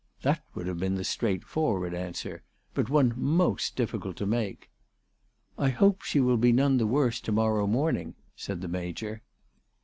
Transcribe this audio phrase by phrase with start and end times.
[0.23, 2.41] That would have been the straightforward answer;
[2.73, 4.71] but one most diffi cult to make."
[5.59, 9.21] I hope she will be none the worse to morrow morning," said the Major.